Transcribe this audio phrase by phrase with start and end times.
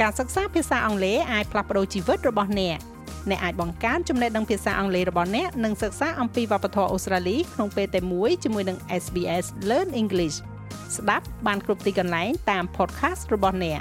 [0.00, 2.78] ការសិក្សាភាសាអង់គ្លេសអាចផ្លាស់ប្តូរជីវិតរបស់អ្នក
[3.30, 10.36] អ្នកអាចបង្កើនចំណេះដឹងភាសាអង់គ្លេសរបស់អ្នកនិងសិក្សាអំពីវប្បធម៌អូស្ត្រាលីក្នុងពេលតែមួយជាមួយនឹង SBS Learn English
[10.96, 13.80] ស្ដាប់បានគ្រប់ទីកន្លែងតាម podcast របស់អ្នក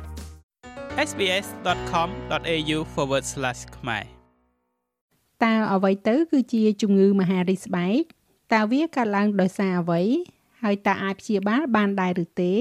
[1.10, 2.78] sbs.com.au/
[3.78, 4.04] ខ្មែរ
[5.44, 8.02] តើអ្វីទៅ គឺជាជំងឺមហារីកស្បែក
[8.54, 10.02] តើវាកើតឡើងដោយសារអ្វី
[10.64, 12.54] ហើយតើអាចព្យាបាលបានដែរឬទេ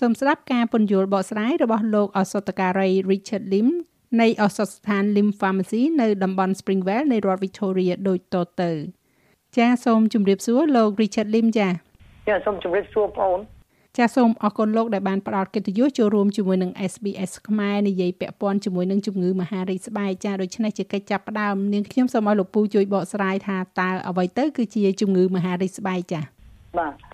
[0.00, 3.68] សូមស្ដាប់ការពន្យល់បកស្រាយរបស់លោកអសតការី Richard Lim
[4.20, 8.70] នៃអសតស្ថាន Lim Pharmacy នៅតំបន់ Springvale នៃរដ្ឋ Victoria ដូចតទៅ
[9.56, 11.72] ចាសសូមជម្រាបសួរលោក Richard Lim ចា៎
[12.28, 13.40] ចាសសូមជម្រាបសួរបងអូន
[13.96, 26.20] ចាសសូមអរគុណលោកដែលបានផ្ដល់កិត្តិយសចូលរួមជាមួយនឹង SBS ខ្មែរនិយាយពាក់ព័ន្ធជាមួយនឹងជំងឺមហារីកស្បែកចាដូច្នេះជាកិច្ចចាប់ផ្ដើមនាងខ្ញុំសូមឲ្យលោកពូជួយបកស្រាយថាតើអ្វីទៅគឺជាជំងឺមហារីកស្បែកចា
[26.78, 27.13] បាទច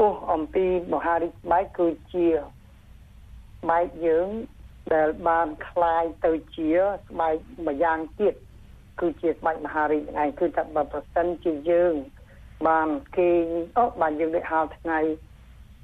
[0.04, 2.26] ោះអំពីមហារីកស្បែកគឺជា
[3.60, 4.28] ស្បែកយើង
[4.94, 6.68] ដែលបានคลายទៅជា
[7.08, 8.34] ស្បែកម្យ៉ាងទៀត
[9.00, 11.94] គឺជាស្បែកមហារីកហ្នឹងឯងគឺថាបើប្រសិនជាយើង
[12.68, 13.30] បានគេ
[13.76, 14.98] អូបានយើងได้ហៅថ្ងៃ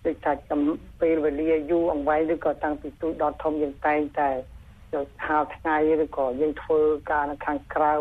[0.06, 0.61] ដូចថាចំ
[1.01, 4.31] ពេលវេលាយូរអង្វែងឬក៏តាំងពីទូចដល់ធំយើងតែងតែ
[4.95, 7.95] យកហៅថ្ងៃឬក៏យើងធ្វើការនៅខាងក្រៅ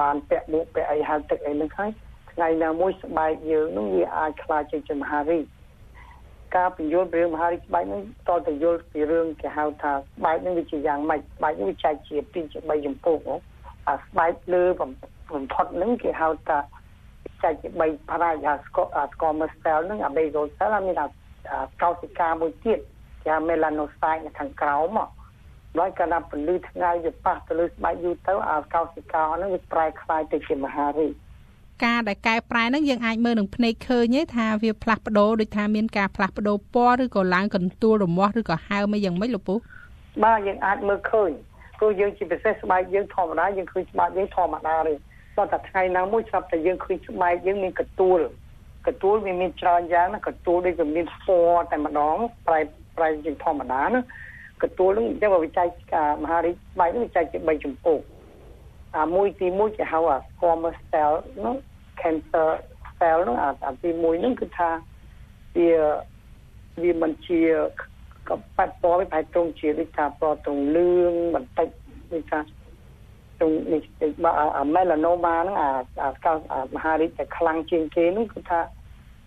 [0.00, 1.90] បានពាក់មួកពាក់អីហៅទឹកអីហ្នឹងហើយ
[2.33, 5.45] ថ្ងៃណាមួយស្បែកយើងនឹងវាអាចខ្លាចជាជាមហារីក
[6.55, 13.17] ការពន្យល់ពីរឿងមហារីកស្បែកហ្នឹងតទៅយល់ពីរឿងគេហៅថាស្បែកហ្នឹងវាជាយ៉ាងម៉េចស្បែកហ្នឹងវាចែកជា2ជា3ចំពោះ
[13.89, 14.91] អាស្បែកលើបំ
[15.53, 16.59] ផុតហ្នឹងគេហៅថា
[17.43, 18.77] ចែកជា3ផ្នែកអាស្ក
[19.11, 21.07] ស្កមស្តែលហ្នឹងអាបេសូសែលមានអា
[21.81, 22.79] កោសិកាមួយទៀត
[23.23, 24.99] គេហៅមេឡាណូសៃនៅខាងក្រោម
[25.77, 31.13] ហើយកាលណាពលឺថ្ងៃវាប៉ះទៅលើស្បែកយូរទៅអាកោសិកាហ្នឹងវាប្រែក្លាយទៅជាមហារីក
[31.85, 39.55] ការដែលកែប្រែហ្នឹងយើងអាចមើលនឹងភ្នែកឃើញទេថាវាផ្លាស់ប្ដូរដូចថាមានការផ្លាស់ប្ដូរពណ៌ឬក៏ឡើងកន្ទួលរមាស់ឬក៏ហើមអីយ៉ាងម៉េចលោកពូ
[40.23, 41.31] បាទយើងអាចមើលឃើញ
[41.77, 44.93] ព្រោះយើងជាពិសេសស្បែកយើងធម្មតាយើងឃើញស្បែកយើងធម្មតាទេ
[45.37, 48.19] ដល់តែថ្ងៃណាមួយស្រាប់តែយើងឃើញស្បែកយើងមានកន្ទួល
[48.87, 52.59] កន្ទួលវាមានច្រើនយ៉ាងណាកន្ទួលដូចវាមានពណ៌តែម្ដងប្រែ
[52.97, 54.01] ប្រែជាធម្មតាណា
[54.61, 55.67] កន្ទួលនឹងអញ្ចឹងវាចែក
[56.23, 57.97] មហារីកស្បែកនឹងចែកជា3ចំពោះ
[58.97, 61.13] អាមួយទី1គេហៅអា squamous cell
[61.45, 61.55] នោះ
[62.03, 62.49] cancer
[62.99, 64.69] cell នោះអាទី1ហ្នឹងគឺថា
[65.57, 65.71] វា
[66.81, 67.41] វាមិនជា
[68.29, 71.67] ក៏ប៉ាត់ពណ៌វាប្រហែលត្រង់ជាដូចថាពណ៌ត្រង់លឿងបន្តិច
[72.13, 72.39] ដូចថា
[73.39, 73.81] ត្រង់នេះ
[74.23, 75.69] បើអា melanoma ហ្នឹងអា
[76.03, 76.33] អាកោ
[76.75, 78.59] មហារីកតែខ្លាំងជាងគេហ្នឹងគឺថា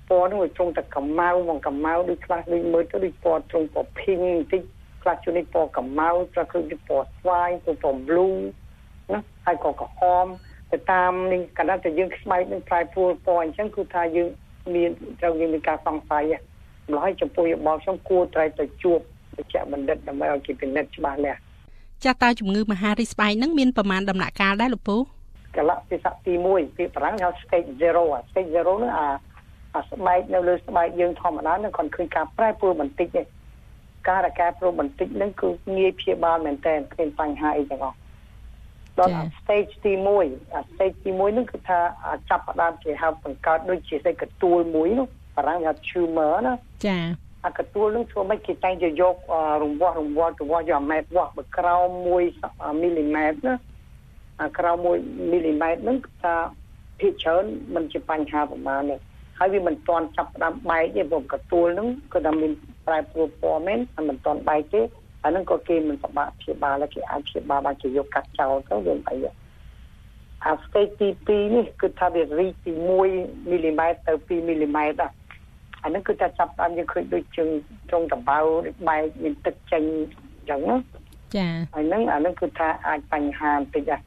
[0.08, 4.62] ពណ៌ហ្នឹងវាត្រង់តែកម្មៅមកកម្មៅដូចខ្លះដូចមើលទៅដូចពណ៌ត្រង់ពណ៌ pink បន្តិច
[5.02, 6.58] ខ្លះជួននេះពណ៌កម្មៅខ្លះគឺ
[6.88, 8.36] ពណ៌ស្វាយពណ៌ blue
[9.12, 10.26] ណាហើយក៏ក្រហម
[10.72, 14.28] ទៅតាមនេះកណ្ដាលតែយើងស្បែកនឹងប្រែប្រួលពណ៌អញ្ចឹងគឺថាយើង
[14.74, 14.90] មាន
[15.20, 16.24] ត្រូវយើងមានការសង្ស័យ
[16.90, 18.98] ម្ល៉េះចំពោះយោបល់ខ្ញុំគួរត្រូវទៅជួប
[19.36, 21.40] វិជ្ជបណ្ឌិតដើម្បីឲ្យគេពិនិត្យច្បាស់លាស់
[22.04, 24.96] ចាស់តើជំងឺមហារីកស្បែកនឹងមានប្រមាណដំណាក់កាលដែរលោកពូ
[25.56, 29.08] កលៈពិសៈទី1ពីបារាំងហៅ stage 0 stage 0នោះអា
[29.74, 33.22] អាស្បែកនៅលើស្បែកយើងធម្មតានឹងគាត់ឃើញការប្រែប្រួលបន្តិចទេ
[34.08, 37.96] ការដែលកែប្រួលបន្តិចហ្នឹងគឺងាយព្យាបាលមែនតើគ្មានបញ្ហាអីទាំងអស់
[38.98, 39.92] ដល់ stage ទី
[40.24, 41.78] 1អា stage ទី1ហ្នឹងគឺថា
[42.28, 46.54] ចាប់ផ្ដើមគេហៅបង្កើតដូចជាសេកទួលមួយនោះបារាំងហៅ tumor ណា
[46.86, 46.98] ចា
[47.46, 49.16] អាកទួលនឹងធ្វើម៉េចគេតែងតែយក
[49.62, 51.88] រង្វាស់រង្វាស់ទៅវាស់យកម៉ែត្រវាស់បើក្រោម
[52.36, 53.54] 1មីលីម៉ែត្រណា
[54.42, 56.34] អាក្រោម1មីលីម៉ែត្រហ្នឹងថា
[57.00, 59.00] ភាគច្រើនมันជាបញ្ហាប្រមាណនេះ
[59.38, 62.52] ហើយវាមិនទាន់ចាប់ផ្ដើមបែកទេព្រោះកទួលហ្នឹងគឺថាមាន
[62.86, 64.80] ប្រែប្រួលពណ៌មែនហើយមិនទាន់បែកទេ
[65.26, 69.16] អាហ្នឹងក៏គេមិនសបាព្យាបាលគេអាចព្យាបាលបានជាយកកាត់ចោលទៅវាអី
[70.44, 72.72] អា stage ទី2នេះគឺថាវារីកពី
[73.12, 75.08] 1មីលីម៉ែត្រទៅ2មីលីម៉ែត្រ
[75.82, 77.48] អាហ្នឹងគឺថាចាប់តាមយើងឃើញដូចជើង
[77.88, 80.76] ត្រង់ដបៅដូចបែកមានទឹកចេញអញ្ចឹងណា
[81.36, 84.00] ចាហើយហ្នឹងអាហ្នឹងគឺថាអាចបញ្ហាបន្តិចដែរ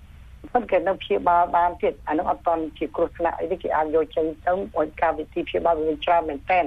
[0.53, 6.59] ប៉ុន្តែគេនៅព្យាបាលបានទៀតអាហ្នឹងអត់តន់ជាគ្រោះថ្នាក់អីទេគេអាចយកចេញទៅឲ្យការវិធីព្យាបាលវាច្រើនមែនតើ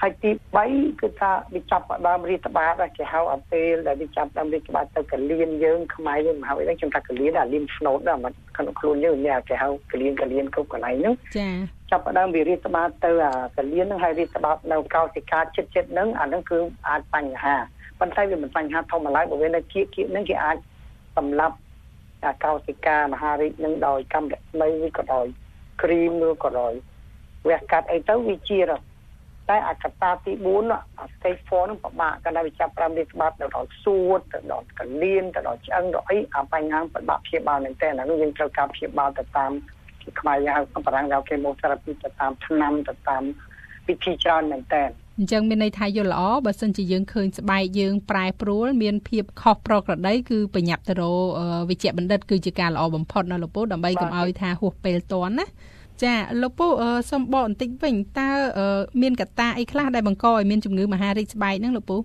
[0.00, 0.30] ហើយទី
[0.64, 11.48] 3គឺថាវាចាប់ផ្ដើមរាតត្បាតគេហៅអាពេលដែលវាចាប់ផ្ដើមរាតត្បាតទៅកលៀនយើងខ្មែរយើងមកហើយខ្ញុំថាកលៀនអាលីមស្នូតដែរមិនក្នុងខ្លួនយើងនេះគេហៅកលៀនកលៀនគ្រប់កន្លែងហ្នឹងចា
[11.90, 16.58] ចាប់ផ្ដើមវារាតត្បាតទៅអាកលៀនហ្នឹងហើយរាតត្បាតនៅកោសិកាចិត្តចិត្តហ្នឹងអាហ្នឹងគឺ
[16.88, 17.56] អាចបញ្ហា
[18.00, 20.56] ប៉ុន្តែវាមិនបញ្ហាធម្មតាបើវានៅគៀកគៀកហ្នឹងគេអាច
[21.16, 21.56] សម្លាប់
[22.24, 25.26] អាកោសិកាមហារីកនឹងដោយកម្មរស្មីឬក៏ដោយ
[25.82, 26.74] គ្រីមឬក៏ដោយ
[27.48, 28.72] វះកាត់អីទៅវាជារ
[29.50, 30.32] តែអាកត្តាទី
[30.64, 39.52] 4អា stage 4នឹងពិបាកកណ្ដាលវិចាប់5នេះស្បាត់ទៅដល់សួតទៅដល់កលៀនទៅដល់ឆ្អឹងដល់អីអាបញ្ហាពិបាកព្យាបាលមែនតើអានោះយើងត្រូវការព្យាបាលទៅតាម
[40.20, 43.22] ខ្មែរយើងហៅបារាំងហៅ chemotherapy ទៅតាមឆ្នាំទៅតាម
[43.88, 44.84] វិធីច្រើនមែនតើ
[45.18, 51.24] អញ្ចឹងមានន័យថាយល់ល្អបើសិនជាយើងឃើញស្បែកយើងប្រែប្រួលមានភាពខុសប្រក្រតីគឺប្រញាប់ទៅរក
[51.70, 55.46] វិជ្ជបណ្ឌិតគឺជាការល្អបំផុតនៅលោកពូដើម្បីកុំឲ្យថាហួសពេលតន់ណា
[56.02, 56.66] ចាលោកពូ
[57.10, 58.28] សុំបកបន្តិចវិញតើ
[59.02, 61.96] មានកត្តាអីខ្លះដែលបង្កឲ្យមានជំងឺមហារីកស្បែកហ្នឹងលោកពូ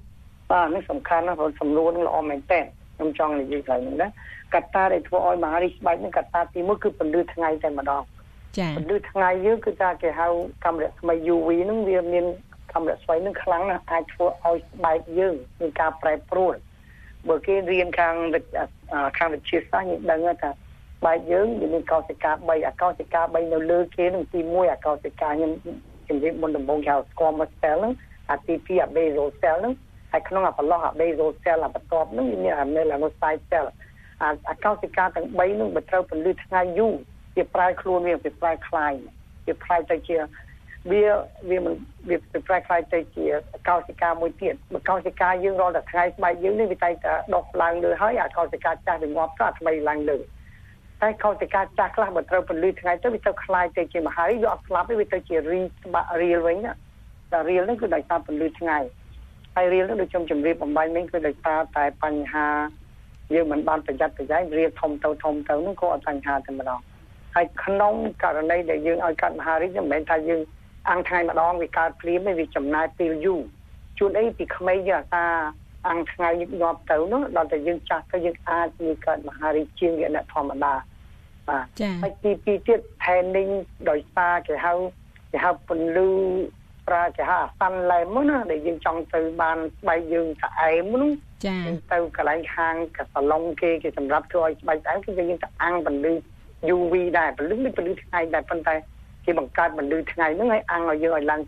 [0.52, 2.62] បាទនេះសំខាន់ណាស់ព្រោះសំណួរនឹងល្អមែនតើ
[2.96, 4.08] ខ្ញុំចង់និយាយឡើងហ្នឹងណា
[4.56, 8.04] កត្តាដែលធ្វើឲ្យមហារីកស្បែកហ្នឹងកត្តាទី1គឺពន្លឺថ្ងៃតែម្ដង
[8.60, 10.28] ចាពន្លឺថ្ងៃយើងគឺថាគេហៅ
[10.66, 12.26] កាមេរ៉ាថ្មី UV ហ្នឹងវាមាន
[12.74, 16.56] កាមេរ៉ាស្វ័យហ្នឹងខ្លាំងណាស់អាចធ្វើឲ្យស្បែកយើងមានការប្រែប្រួល
[17.28, 18.16] បើគេរៀនខាង
[19.18, 20.50] ខាងវិទ្យាសាស្ត្រយើងដឹងថា
[21.05, 25.53] បែកយើងវាមានកោសិកា3អាកោសិកា3នៅលើគេនឹងទី1អាកោសិកាខ្ញុំ
[26.09, 27.93] ជំរាបមុនដំបូងគេហៅ squamous cell ហ្នឹង
[28.31, 29.75] អាទី2អា basal cell ហ្នឹង
[30.13, 33.67] ហើយក្នុងអាប្រឡោះអា basal cell អាបន្ទាប់ហ្នឹងវាមានអា melanocyte cell
[34.23, 36.95] អាអាកោសិកាទាំង3ហ្នឹងបើត្រូវពន្លឺថ្ងៃយូរ
[37.37, 38.93] វាប្រែខ្លួនវាវាប្រែคลาย
[39.47, 40.17] វាប្រែទៅជា
[40.91, 41.03] វា
[41.51, 41.75] វាមិន
[42.09, 42.17] វា
[42.47, 43.25] ប្រែคลายទៅជា
[43.69, 50.19] កោសិកាមួយទៀតបើកោសិកាយើងរាល់តែថ្ងៃស្បែកយើងនេះវាតែតែដុសឡើងលើហើយអាកោសិកាចាស់វាងាប់ទៅអាថ្មីឡើងលើ
[51.03, 56.73] តែកោសិកាចាស់ខ្លះបើត្រូវពន្លឺថ្ងៃទៅវាទៅคลายទៅជាមហារីវាអត់ស្លាប់ទេវាទៅជារីស្បាក់រៀលវិញណា
[57.33, 58.79] តែរៀលនេះគឺដោយសារពន្លឺថ្ងៃ
[59.55, 62.49] ហើយរៀលនេះដូចខ្ញុំជម្រាបបំបញ្ញមិញគឺដោយសារតែបញ្ហា
[63.35, 66.81] យើងមិនបានប្រយ័ត្នប្រយែងរៀលធំទៅធំទៅនោះក៏អត់បញ្ហាតែម្ដង
[67.35, 70.41] ហើយក្នុងករណីដែលយើងឲ្យកាត់មហារីកមិនមែនថាយើង
[70.91, 73.41] អង្គថ្ងៃម្ដងវាកើតភ្លាមទេវាចំណាយពេលយូរ
[73.99, 75.25] ជួនអីពីក្មេងយើងអាសា
[75.89, 80.75] អង្គថ្ងៃញឹកញាប់ទៅនោះដល់តែយើងចាស់ទៅយើងអាចមានកើតមហារីកជាងអ្នកធម្មតា
[81.50, 83.52] បាទចា៎ហើយទីពីរទៀត training
[83.90, 84.74] ដោយសារគេហៅ
[85.32, 86.10] គេហៅពន្លឺ
[86.88, 91.12] ប្រើគេហៅអាសាន់ឡែមណាដែលយើងចង់ទៅបានស្បែកយើងស្អែមនោះ
[91.46, 96.14] ចា៎ទៅកន្លែងហាងកាសាឡុងគេគេសម្រាប់ធ្វើឲ្យស្បែកស្អែមគឺយើងទៅអាំងពន្លឺ
[96.76, 98.76] UV ដែរពន្លឺនេះពន្លឺថ្ងៃដែរប៉ុន្តែ
[99.26, 101.42] គេបង្កើតពន្លឺថ្ងៃហ្នឹងឲ្យអាំងឲ្យយើងឲ្យឡើង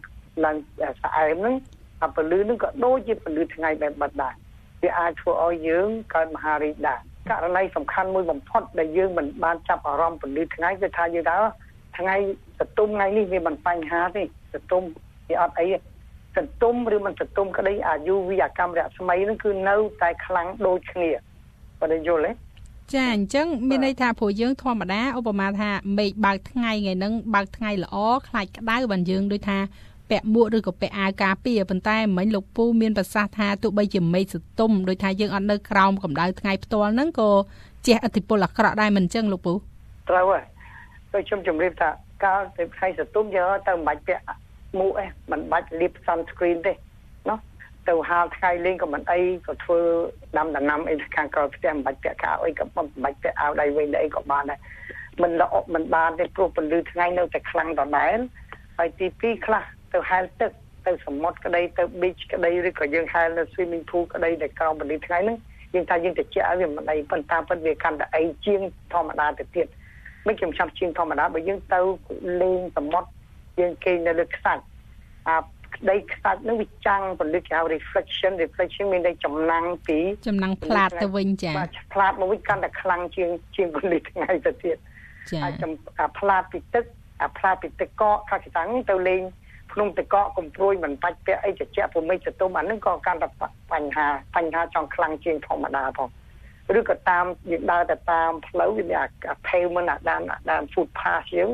[0.45, 0.55] ឡើង
[1.03, 1.55] ស្អែមហ្នឹង
[2.01, 4.33] អាពន្លឺហ្នឹងក៏ដូចជាពន្លឺថ្ងៃបែបបាត់ដែរ
[4.81, 11.37] វាអាចធ្វើឲ្យយើងកើតមហារីកដែរ ករណីសំខាន់មួយបំផុតដែលយើងមិនបានចាប់អារម្មណ៍ពន្លឺថ្ងៃគឺថាយើងថា
[11.97, 12.15] ថ្ងៃ
[12.59, 14.23] សតុំថ្ងៃនេះវាមិនបញ្ហាទេ
[14.53, 14.83] សតុំ
[15.29, 15.67] វាអត់អី
[16.35, 21.09] ទេសតុំឬមិនសតុំក្តីអាយុវាអាកម្មរស្មីហ្នឹងគឺនៅតែខ្លាំងដូចគ្នា
[21.79, 22.31] បើយល់ទេ
[22.93, 27.95] ចាអញ្ចឹងមានន័យថាព្រោះយើងធម្មតាឧបមាថាមេឃបើកថ្ងៃថ្ងៃហ្នឹងបើកថ្ងៃល្អ
[28.27, 29.57] ខ្លាចក្តៅបានយើងដូចថា
[30.11, 37.29] ពាក់មួកឬក៏ពាក់អាវការពារប៉ុន្តែមិញលោកពូមានប្រសាសន៍ថាទោះបីជាមេឃសតុំដោយថាយើងអត់នៅក្រោមកម្ដៅថ្ងៃផ្ទាល់ហ្នឹងក៏
[37.87, 39.53] ជះឥទ្ធិពលអាក្រក់ដែរមិនអញ្ចឹងលោកពូ
[40.09, 40.43] ត្រូវហើយ
[41.13, 41.89] ដូចខ្ញុំជម្រាបថា
[42.23, 44.23] កាលទៅថ្ងៃសតុំយើងទៅមិនបាច់ពាក់
[44.79, 46.73] មួកឯងមិនបាច់លាប sunscreen ទេ
[47.29, 47.37] ណោះ
[47.89, 49.79] ទៅហាលថ្ងៃលេងក៏មិនអីក៏ធ្វើ
[50.37, 54.59] ដាំដំណាំអីខាងក្រោយផ្ទះមិនបាច់ពាក់ខោអីក៏មិនបាច់ពាក់អាវដៃវែងអីក៏បានដែរ
[55.23, 58.17] មិនល្អមិនបានទេព្រោះពន្លឺថ្ងៃនៅតែខ្លាំងដដែល
[58.77, 60.51] ហើយទី2ខ្លះ ទៅហែលទឹក
[60.87, 65.37] ទៅសមុទ្រក្តីទៅ beach ក្តីឬក៏យើងហែលនៅ swimming pool ក្តីដែលក្រោមពន្លឺថ្ងៃហ្នឹង
[65.73, 68.61] យើងថាយើងតិចឲ្យវាមិនអីប៉ុន្តែប៉ុន្តែវាកាន់តែអីជាង
[68.93, 69.67] ធម្មតាទៅទៀត
[70.27, 71.79] មិនខ្ញុំចាំជាងធម្មតាបើយើងទៅ
[72.41, 73.09] លេងសមុទ្រ
[73.59, 74.63] យើងគេងនៅលើខ្សាច់
[75.27, 75.37] អា
[75.75, 79.97] ក្តីខ្សាច់នឹងវាចាំងពលិកហៅ reflection reflection មានតែចំណាំងពី
[80.27, 84.77] ចំណាំងផ្លាតទៅវិញចាបាទផ្លាតមកវិញកាន់តែខ្លាំងជាងជាងពលិកថ្ងៃទៅទៀត
[85.31, 85.39] ចា
[85.99, 86.85] អាផ្លាតពីទឹក
[87.23, 89.21] អាផ្លាតពីទឹកកកខាងតាំងទៅលេង
[89.73, 93.29] ក្នុងទឹកកកកំព្រួយមិនបាច់ពាក់អីត្រជាក់ព្រមិចទៅទុំអានឹងក៏កាន់តែ
[93.71, 96.09] បញ្ហាបញ្ហាចង់ខ្លាំងជាងធម្មតាផង
[96.79, 101.49] ឬក៏តាមយើងដើរទៅតាមផ្លូវវាមានអា pavement អាដានអាដាន foot path យើង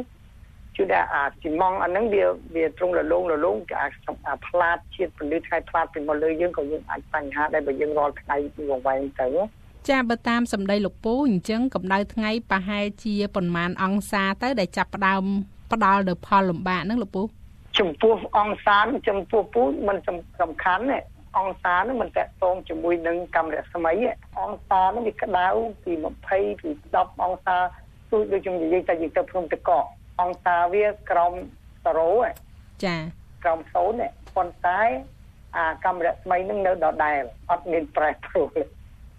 [0.78, 2.26] គឺថាអាស៊ីម៉ងអាហ្នឹងវា
[2.56, 3.88] វាត្រង់លលងលលងអា
[4.28, 8.36] អាផ្លាតជាតិពលិថ្ងៃផ្លាតពីមកលើយើងក៏យើងអាចបញ្ហាដែរបើយើងរាល់ថ្ងៃ
[8.70, 9.28] វង្វេងទៅ
[9.90, 15.24] ចាបើតាមសម្ដីលោកពូអញ្ចឹងកម្ដៅថ្ងៃប្រហែលជាប្រមាណអង្សាទៅដែលចាប់ផ្ដើម
[15.72, 17.22] ផ្ដាល់ទៅផលលំបាកហ្នឹងលោកពូ
[17.80, 19.98] ចំពោះអង្សាចំពោះពូมัน
[20.42, 21.00] សំខាន់ទេ
[21.38, 23.94] អង្សានឹងមិនតកតងជាមួយនឹងកាមេរ៉ាស្មី
[24.42, 25.48] អង្សានឹងវាក្តៅ
[25.84, 25.92] ពី
[26.22, 27.58] 20ពី10អង្សា
[28.10, 29.84] ទូដូចខ្ញុំនិយាយតែយើងទៅភ្នំតកក
[30.22, 31.34] អង្សាវាក្រោម
[32.04, 32.96] 0ចា
[33.44, 34.82] ក្រោម0នេះប៉ុន្តែ
[35.58, 37.18] អាកាមេរ៉ាស្មីនឹងនៅដដែល
[37.50, 38.58] អត់មានប្រែប្រួល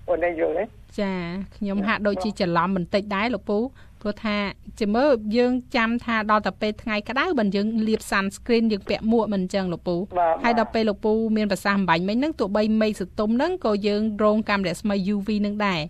[0.08, 0.64] អូនយល់ទេ
[1.00, 1.12] ចា
[1.56, 3.58] ខ្ញុំហាក់ដូចជាច្រឡំបន្តិចដែរលោកពូ
[4.00, 4.36] ព្រោះថា
[4.80, 9.96] ជាមើលយើងចាំថាដល់តែពេលថ្ងៃក្តៅបើយើងលាប sunscreen យើងពាក់មួកមិនអញ្ចឹងលោកពូ
[10.44, 15.80] ហើយដល់ពេលលោកពូមានប្រសាសន៍អំបញ្ញមិញហ្នឹងទោះបីមេឃសតុំហ្នឹងក៏យើងរងកាំរស្មី UV នឹងដែរ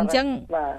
[0.00, 0.26] អញ្ចឹង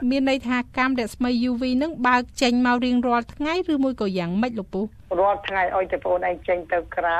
[0.09, 4.81] មានន័យថាកាំរស្មី UV នឹងបើកចេញមករៀងរាល់ថ្ងៃឬមួយក៏យ៉ាងម៉េចលោកពូ
[5.19, 7.19] រាល់ថ្ងៃឲ្យតែបងឯងចេញទៅក្រៅ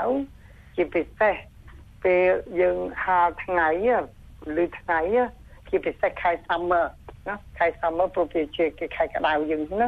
[0.76, 1.36] ជាពិសេស
[2.04, 2.28] ពេល
[2.60, 3.68] យើងហាលថ្ងៃ
[4.64, 5.00] ឬថ្ងៃ
[5.70, 6.86] ជាពិសេសខែ summer
[7.28, 9.88] ណាខែ summer ព្រោះវាជាគេខែក្តៅយើងណា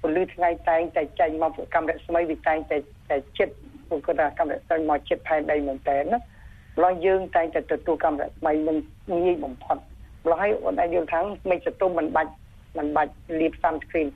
[0.00, 2.76] ពលឺថ្ងៃតែងតែចេញមកកាំរស្មីវាតែងតែ
[3.10, 3.54] តែចិត្ត
[3.88, 8.76] ពួកគាត់ថាកម្មរស្មីមកចិត្តផែនដីមែនតើណាម្ល៉េះយើងតែងតែទទួលកម្មរស្មីនឹង
[9.24, 9.78] ងាយបំផុត
[10.24, 11.20] ម្ល៉េះឲ្យអូនឯងយល់ថា
[11.50, 12.32] មិនចតុំមិនបាច់
[12.78, 14.08] មិនបាច់លាប sunscreen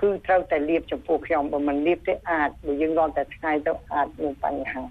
[0.00, 4.82] គឺត្រូវតែលាបចំពោះខ្ញុំបើមិនលាបទេអាចបើយើងរត់តែថ្ងៃទៅអាចមានបញ្ហា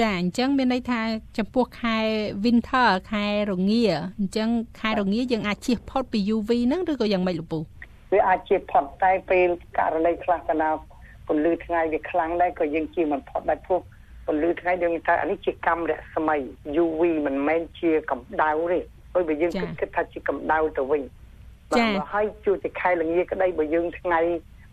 [0.00, 1.00] ចាអញ្ចឹងមានន័យថា
[1.38, 1.96] ចំពោះខែ
[2.44, 3.84] winter ខែរងា
[4.18, 4.48] អញ្ចឹង
[4.80, 7.58] ខែរងាយើងអាចជៀសផុតពី UV ហ្នឹងឬក៏យ៉ាងម៉េចលោកពូ
[8.12, 10.68] វាអាចជៀសផុតតែពេលករណីខ្លះកណា
[11.26, 13.80] ពន្លឺថ្ងៃវាខ្លាំងដែរក៏យើងជៀសមិនផុតដែរព្រោះ
[14.26, 16.36] ពន្លឺថ្ងៃយើងថាអានេះជាកម្មរស្មី
[16.82, 18.78] UV មិនមែនជាកម្ដៅទេ
[19.12, 21.02] ព្រោះបើយើងគិតគិតថាជាកម្ដៅទៅវិញ
[21.78, 24.20] ចា៎ហើយជួយតែខែលងាក្តីបើយើងថ្ងៃ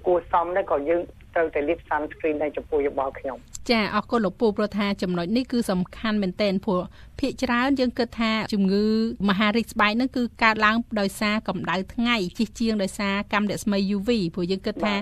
[0.10, 1.02] គួសមដែរក៏យើង
[1.36, 3.38] ត្រូវតែលាប sunscreen ដែរចំពោះយោបល់ខ្ញុំ
[3.70, 6.82] ចាអរគុណលោកពូព្រោះថាចំណុចនេះគឺសំខាន់មែនទែនព្រោះ
[7.20, 8.86] ភាគច្រើនយើងគិតថាជំងឺ
[9.30, 14.96] មហារីកស្បែកហ្នឹងគឺកើតឡើងដោយសារកម្ដៅថ្ងៃជិះជាងដោយសារកាំរស្មី UV ព្រោះយើងគិតថា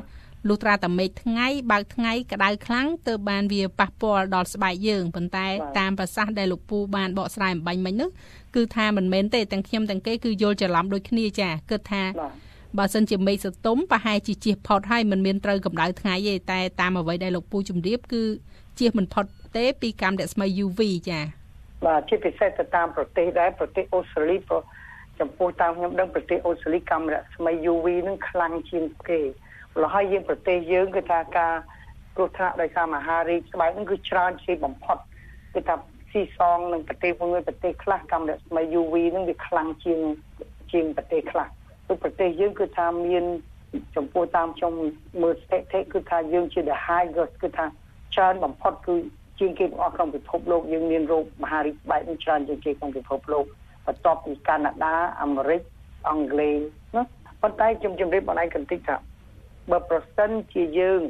[0.47, 5.47] លុះត្រាតែមេឃថ្ងៃបើកថ្ងៃក្តៅខ្លាំងទើបបានវាប៉ះពាល់ដល់ស្បែកយើងប៉ុន្តែ
[5.79, 8.09] តាមប្រសាសន៍ដែលលោកពូបានបកស្រាយអំបញ្ញមិញនោះ
[8.55, 12.46] គឺថាមិនមែនទេទាំងខ្ញុំទាំងគេគឺយល់ច្រឡំដូចគ្នាចាគិតថាបើ
[12.93, 18.24] សិនជាមេឃសតុំប្រហែលជាជៀសផុតហើយមិនមានត្រូវកម្ដៅថ្ងៃទេតែតាមអ្វីដែលលោកពូជំរាបគឺ
[18.79, 19.25] ជៀសមិនផុត
[19.57, 21.19] ទេពីកាំរស្មី UV ចា
[21.86, 24.62] បាទជាពិសេសទៅតាមប្រទេសដែរប្រទេសអូស្ត្រាលីព្រោះ
[25.19, 29.22] ចំពោះតាមខ្ញុំដឹងប្រទេសអូស្ត្រាលីកាំរស្មី UV នឹងខ្លាំងជាងគេ
[29.81, 31.53] លហើយយើងប្រទេសយើងគឺថាការ
[32.15, 34.98] គ្រោះថ្នាក់ដោយសារមហារីកស្បែកនឹងគឺច្រើនជាងបំផុត
[35.53, 35.75] គឺថា
[36.12, 40.00] ស៊ីសងនឹងប្រទេសមួយប្រទេសខ្លះកម្មរស្មី UV នឹងវាខ្លាំងជាង
[40.72, 41.48] ជាងប្រទេសខ្លះ
[41.88, 43.24] គឺប្រទេសយើងគឺថាមាន
[43.96, 44.74] ចំពោះតាមខ្ញុំ
[45.22, 47.65] មើលស្ថិតិគឺថាយើងជា the highest គឺថា
[48.15, 48.96] ច្រើនបំផុតគឺ
[49.39, 53.46] ជាងគេទាំងអស់ក្នុងពិភពលោកយើងមានរោគមហារីកស្បែកនឹងច្រើនជាងគេក្នុងពិភពលោក
[53.86, 55.62] បន្ទាប់ពីកាណាដាអាមេរិក
[56.10, 56.56] អង់គ្លេស
[56.96, 57.03] ណា
[57.41, 58.96] ប៉ុន្តែខ្ញុំជម្រាបបងឯងកន្តិចថា
[59.72, 61.01] បើប្រសិនជាយើង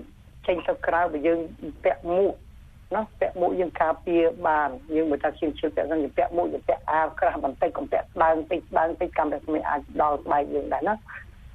[0.48, 1.40] ចេញទៅក្រៅបើយើង
[1.84, 2.34] ពាក់មួក
[2.96, 10.96] ណាពាក់មួកយើងការពារបានយើងបើថាជាងជិលពាក់ហ្នឹងយើងពាក់មួកយើងពាក់អាវក្រាស់បន្តិចកុំពាក់ដើមតិចដើមតិចកម្មតែមិនអាចដល់ស្បែកយើងដែរណា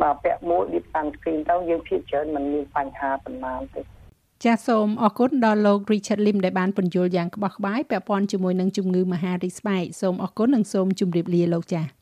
[0.03, 3.81] បើពាក់មួកលាបតាមស្គ្រីនទៅយើងភាគច្រើនមិនមានបញ្ហាប៉ុន្មានទេ
[4.45, 12.02] ចាសសូមអរគុណដល់លោក Richard Lim ដែលបានពន្យល់យ៉ាងក្បោះក្បាយពាក់ព័ន្ធជាមួយនឹងជំងឺមហារីកស្បែកសូមអរគុណនិងសូមជម្រាបលាលោកចាស